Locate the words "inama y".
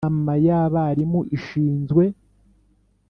0.03-0.49